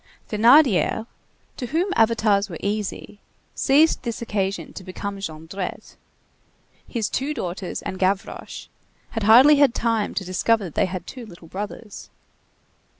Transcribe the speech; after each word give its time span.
Thénardier, 0.31 1.05
to 1.57 1.65
whom 1.67 1.93
avatars 1.95 2.49
were 2.49 2.57
easy, 2.59 3.19
seized 3.53 4.01
this 4.01 4.19
occasion 4.19 4.73
to 4.73 4.83
become 4.83 5.19
Jondrette. 5.19 5.95
His 6.87 7.07
two 7.07 7.35
daughters 7.35 7.83
and 7.83 7.99
Gavroche 7.99 8.65
had 9.11 9.21
hardly 9.21 9.57
had 9.57 9.75
time 9.75 10.15
to 10.15 10.25
discover 10.25 10.63
that 10.63 10.73
they 10.73 10.87
had 10.87 11.05
two 11.05 11.27
little 11.27 11.47
brothers. 11.47 12.09